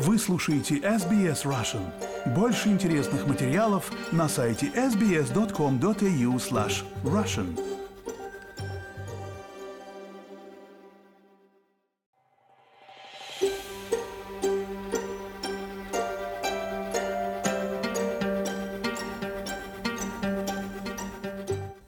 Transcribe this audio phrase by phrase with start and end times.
[0.00, 1.82] Вы слушаете SBS Russian.
[2.24, 7.58] Больше интересных материалов на сайте sbs.com.au slash russian.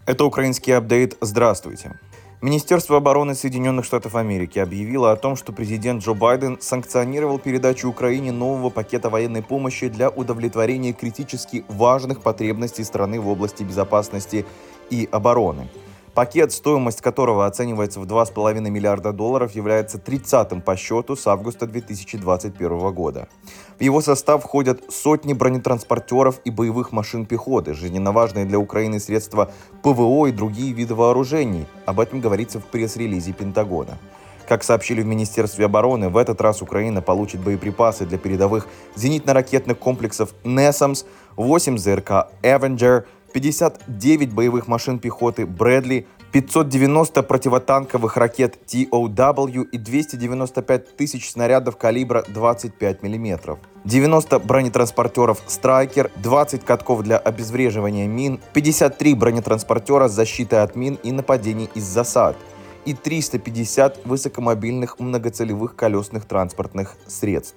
[0.04, 1.16] Это украинский апдейт.
[1.20, 1.92] Здравствуйте.
[2.42, 8.32] Министерство обороны Соединенных Штатов Америки объявило о том, что президент Джо Байден санкционировал передачу Украине
[8.32, 14.46] нового пакета военной помощи для удовлетворения критически важных потребностей страны в области безопасности
[14.88, 15.68] и обороны.
[16.14, 22.92] Пакет, стоимость которого оценивается в 2,5 миллиарда долларов, является 30-м по счету с августа 2021
[22.92, 23.28] года.
[23.78, 29.52] В его состав входят сотни бронетранспортеров и боевых машин пехоты, жизненно важные для Украины средства
[29.82, 31.66] ПВО и другие виды вооружений.
[31.86, 33.96] Об этом говорится в пресс-релизе Пентагона.
[34.48, 38.66] Как сообщили в Министерстве обороны, в этот раз Украина получит боеприпасы для передовых
[38.96, 41.04] зенитно-ракетных комплексов «Несамс»,
[41.36, 51.30] 8 ЗРК «Эвенджер», 59 боевых машин пехоты «Брэдли», 590 противотанковых ракет TOW и 295 тысяч
[51.30, 53.58] снарядов калибра 25 мм.
[53.84, 61.10] 90 бронетранспортеров «Страйкер», 20 катков для обезвреживания мин, 53 бронетранспортера с защитой от мин и
[61.10, 62.36] нападений из засад
[62.84, 67.56] и 350 высокомобильных многоцелевых колесных транспортных средств.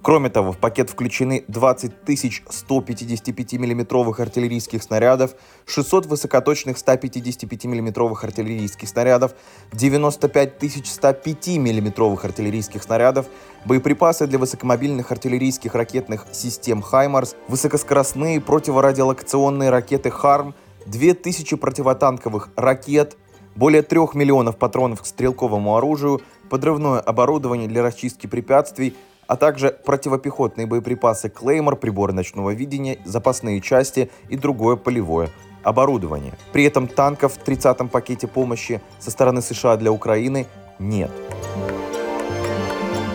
[0.00, 5.34] Кроме того, в пакет включены 20 тысяч 155 миллиметровых артиллерийских снарядов,
[5.66, 9.32] 600 высокоточных 155 миллиметровых артиллерийских снарядов,
[9.72, 13.26] 95 тысяч 105 миллиметровых артиллерийских снарядов,
[13.64, 20.54] боеприпасы для высокомобильных артиллерийских ракетных систем «Хаймарс», высокоскоростные противорадиолокационные ракеты «Харм»,
[20.86, 23.16] 2000 противотанковых ракет,
[23.56, 28.94] более 3 миллионов патронов к стрелковому оружию, подрывное оборудование для расчистки препятствий,
[29.28, 35.28] а также противопехотные боеприпасы «Клеймор», приборы ночного видения, запасные части и другое полевое
[35.62, 36.32] оборудование.
[36.52, 40.46] При этом танков в 30-м пакете помощи со стороны США для Украины
[40.78, 41.10] нет.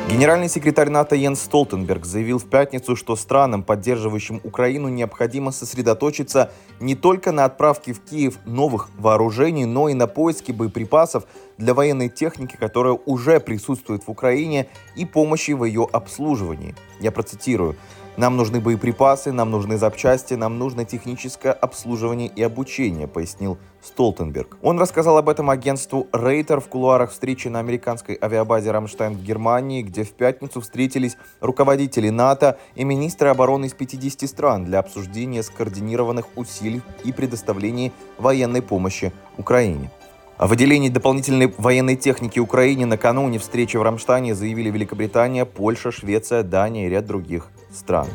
[0.09, 6.93] Генеральный секретарь НАТО Йенс Столтенберг заявил в пятницу, что странам, поддерживающим Украину, необходимо сосредоточиться не
[6.93, 11.23] только на отправке в Киев новых вооружений, но и на поиске боеприпасов
[11.57, 16.75] для военной техники, которая уже присутствует в Украине, и помощи в ее обслуживании.
[16.99, 17.75] Я процитирую.
[18.15, 24.57] Нам нужны боеприпасы, нам нужны запчасти, нам нужно техническое обслуживание и обучение, пояснил Столтенберг.
[24.61, 29.81] Он рассказал об этом агентству Рейтер в кулуарах встречи на американской авиабазе Рамштайн в Германии,
[29.81, 36.27] где в пятницу встретились руководители НАТО и министры обороны из 50 стран для обсуждения скоординированных
[36.35, 39.89] усилий и предоставления военной помощи Украине.
[40.37, 46.87] О выделении дополнительной военной техники Украине накануне встречи в Рамштайне заявили Великобритания, Польша, Швеция, Дания
[46.87, 48.07] и ряд других стран.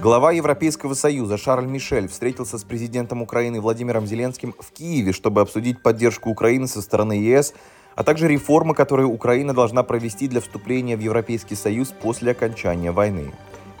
[0.00, 5.82] Глава Европейского Союза Шарль Мишель встретился с президентом Украины Владимиром Зеленским в Киеве, чтобы обсудить
[5.82, 7.52] поддержку Украины со стороны ЕС,
[7.96, 13.32] а также реформы, которые Украина должна провести для вступления в Европейский Союз после окончания войны.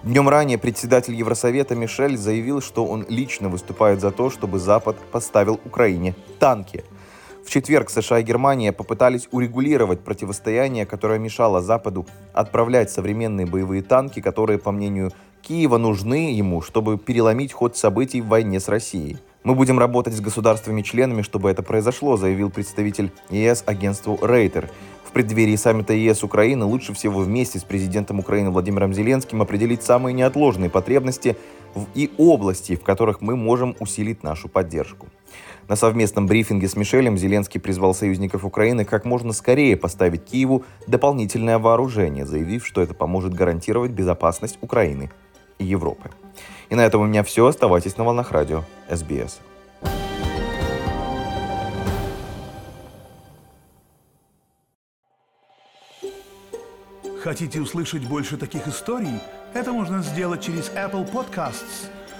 [0.02, 5.60] Днем ранее председатель Евросовета Мишель заявил, что он лично выступает за то, чтобы Запад поставил
[5.64, 6.84] Украине танки.
[7.50, 14.20] В четверг США и Германия попытались урегулировать противостояние, которое мешало Западу отправлять современные боевые танки,
[14.20, 15.10] которые, по мнению
[15.42, 19.16] Киева, нужны ему, чтобы переломить ход событий в войне с Россией.
[19.42, 24.70] Мы будем работать с государствами-членами, чтобы это произошло, заявил представитель ЕС агентству Рейтер.
[25.04, 30.14] В преддверии саммита ЕС Украины лучше всего вместе с президентом Украины Владимиром Зеленским определить самые
[30.14, 31.36] неотложные потребности
[31.96, 35.08] и области, в которых мы можем усилить нашу поддержку.
[35.68, 41.58] На совместном брифинге с Мишелем Зеленский призвал союзников Украины как можно скорее поставить Киеву дополнительное
[41.58, 45.10] вооружение, заявив, что это поможет гарантировать безопасность Украины
[45.58, 46.10] и Европы.
[46.70, 47.46] И на этом у меня все.
[47.46, 49.40] Оставайтесь на волнах радио СБС.
[57.22, 59.20] Хотите услышать больше таких историй?
[59.52, 61.90] Это можно сделать через Apple Podcasts,